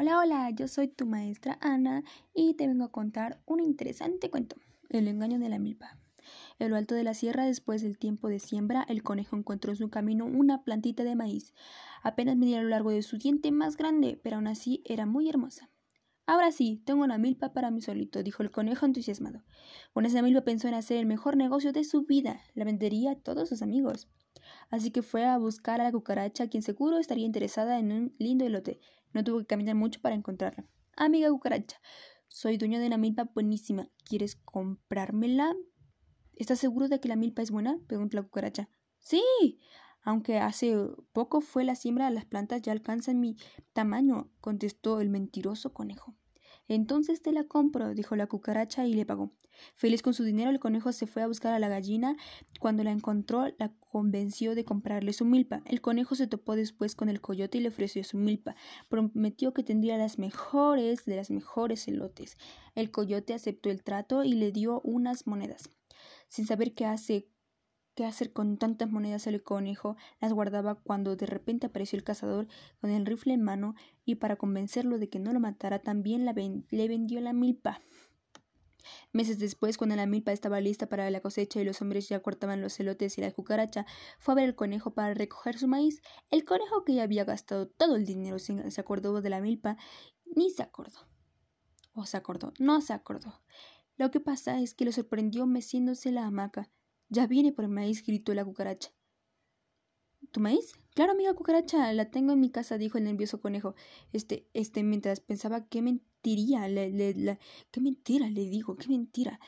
[0.00, 4.54] Hola, hola, yo soy tu maestra Ana y te vengo a contar un interesante cuento,
[4.90, 5.98] El engaño de la milpa.
[6.60, 9.76] En lo alto de la sierra, después del tiempo de siembra, el conejo encontró en
[9.76, 11.52] su camino una plantita de maíz.
[12.04, 15.28] Apenas medía a lo largo de su diente más grande, pero aún así era muy
[15.28, 15.68] hermosa.
[16.26, 19.42] Ahora sí, tengo una milpa para mí solito, dijo el conejo entusiasmado.
[19.94, 22.38] Con esa milpa pensó en hacer el mejor negocio de su vida.
[22.54, 24.08] La vendería a todos sus amigos.
[24.70, 28.44] Así que fue a buscar a la cucaracha, quien seguro estaría interesada en un lindo
[28.44, 28.80] elote.
[29.12, 30.66] No tuvo que caminar mucho para encontrarla.
[30.96, 31.80] Amiga cucaracha,
[32.28, 33.88] soy dueño de una milpa buenísima.
[34.04, 35.54] ¿Quieres comprármela?
[36.36, 37.78] ¿Estás seguro de que la milpa es buena?
[37.86, 38.68] preguntó la cucaracha.
[38.98, 39.22] Sí.
[40.02, 40.74] Aunque hace
[41.12, 43.36] poco fue la siembra, las plantas ya alcanzan mi
[43.72, 46.14] tamaño, contestó el mentiroso conejo.
[46.68, 49.32] Entonces te la compro, dijo la cucaracha y le pagó.
[49.74, 52.16] Feliz con su dinero, el conejo se fue a buscar a la gallina.
[52.60, 55.62] Cuando la encontró, la convenció de comprarle su milpa.
[55.64, 58.54] El conejo se topó después con el coyote y le ofreció su milpa.
[58.88, 62.36] Prometió que tendría las mejores de las mejores elotes.
[62.74, 65.70] El coyote aceptó el trato y le dio unas monedas.
[66.28, 67.28] Sin saber qué hace
[67.98, 72.46] qué hacer con tantas monedas el conejo las guardaba cuando de repente apareció el cazador
[72.80, 73.74] con el rifle en mano
[74.04, 77.80] y para convencerlo de que no lo matara también le vendió la milpa.
[79.12, 82.60] Meses después, cuando la milpa estaba lista para la cosecha y los hombres ya cortaban
[82.60, 83.84] los elotes y la cucaracha,
[84.20, 86.00] fue a ver al conejo para recoger su maíz.
[86.30, 89.76] El conejo que ya había gastado todo el dinero sin se acordó de la milpa,
[90.36, 91.00] ni se acordó.
[91.94, 93.42] O se acordó, no se acordó.
[93.96, 96.70] Lo que pasa es que lo sorprendió meciéndose la hamaca.
[97.10, 98.90] Ya viene por el maíz, gritó la cucaracha.
[100.30, 100.72] ¿Tu maíz?
[100.94, 103.74] Claro, amiga cucaracha, la tengo en mi casa, dijo el nervioso conejo.
[104.12, 107.38] Este, este, mientras pensaba qué mentiría, le,
[107.70, 109.40] qué mentira, le digo, qué mentira.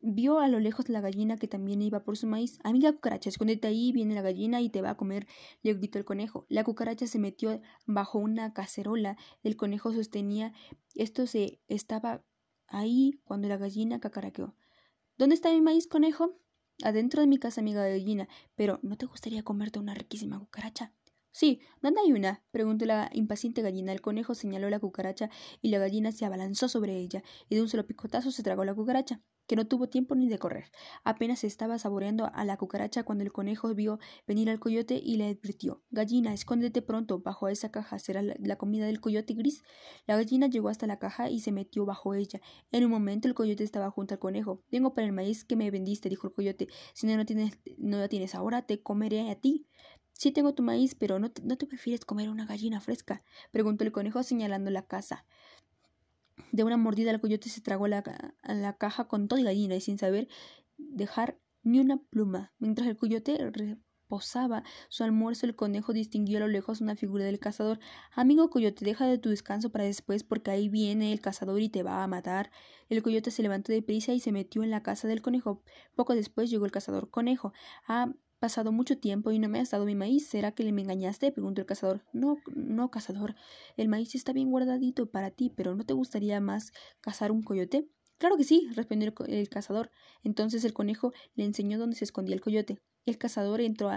[0.00, 2.60] Vio a lo lejos la gallina que también iba por su maíz.
[2.62, 5.26] Amiga cucaracha, escóndete ahí, viene la gallina y te va a comer,
[5.62, 6.46] le gritó el conejo.
[6.48, 9.16] La cucaracha se metió bajo una cacerola.
[9.42, 10.52] El conejo sostenía.
[10.94, 12.22] Esto se estaba
[12.68, 14.54] ahí cuando la gallina cacaraqueó.
[15.16, 16.38] ¿Dónde está mi maíz, conejo?
[16.84, 18.28] Adentro de mi casa, amiga de gallina.
[18.56, 20.92] Pero, ¿no te gustaría comerte una riquísima cucaracha?
[21.32, 22.42] Sí, ¿dónde hay una?
[22.50, 23.92] preguntó la impaciente gallina.
[23.92, 25.30] El conejo señaló la cucaracha
[25.62, 28.74] y la gallina se abalanzó sobre ella y de un solo picotazo se tragó la
[28.74, 30.70] cucaracha que no tuvo tiempo ni de correr.
[31.02, 35.28] Apenas estaba saboreando a la cucaracha cuando el conejo vio venir al coyote y le
[35.28, 39.62] advirtió Gallina, escóndete pronto, bajo esa caja será la, comida del coyote gris.
[40.06, 42.40] La gallina llegó hasta la caja y se metió bajo ella.
[42.70, 44.62] En un momento el coyote estaba junto al conejo.
[44.70, 46.68] Vengo para el maíz que me vendiste, dijo el coyote.
[46.92, 49.66] Si no, no tienes, no lo tienes ahora, te comeré a ti.
[50.18, 53.22] Sí tengo tu maíz, pero ¿no te, ¿no te prefieres comer una gallina fresca?
[53.52, 55.24] preguntó el conejo señalando la casa.
[56.50, 58.02] De una mordida el coyote se tragó la,
[58.42, 60.26] la caja con toda y gallina y sin saber
[60.76, 62.52] dejar ni una pluma.
[62.58, 67.38] Mientras el coyote reposaba su almuerzo, el conejo distinguió a lo lejos una figura del
[67.38, 67.78] cazador.
[68.10, 71.84] Amigo coyote, deja de tu descanso para después, porque ahí viene el cazador y te
[71.84, 72.50] va a matar.
[72.88, 75.62] El coyote se levantó de prisa y se metió en la casa del conejo.
[75.94, 77.52] Poco después llegó el cazador conejo.
[77.86, 80.28] Ah, pasado mucho tiempo y no me has dado mi maíz.
[80.28, 81.32] ¿Será que le me engañaste?
[81.32, 82.04] preguntó el cazador.
[82.12, 83.34] No, no, cazador.
[83.76, 87.88] El maíz está bien guardadito para ti, pero ¿no te gustaría más cazar un coyote?
[88.18, 89.90] Claro que sí, respondió el, cazador.
[90.24, 92.78] Entonces el conejo le enseñó dónde se escondía el coyote.
[93.06, 93.90] El cazador entró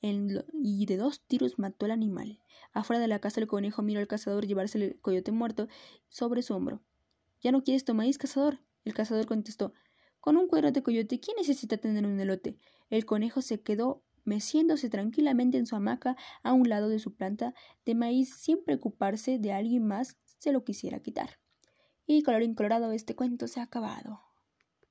[0.00, 2.40] y de dos tiros mató al animal.
[2.72, 5.68] Afuera de la casa el conejo miró al cazador llevarse el coyote muerto
[6.08, 6.82] sobre su hombro.
[7.42, 8.60] ¿Ya no quieres tu maíz, cazador?
[8.84, 9.72] El cazador contestó.
[10.26, 12.58] Con un cuero de coyote, ¿quién necesita tener un elote?
[12.90, 17.54] El conejo se quedó meciéndose tranquilamente en su hamaca a un lado de su planta
[17.84, 21.38] de maíz sin preocuparse de alguien más se lo quisiera quitar.
[22.08, 24.20] Y color incolorado este cuento se ha acabado.